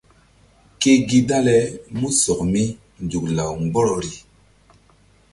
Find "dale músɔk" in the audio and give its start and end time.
1.27-2.39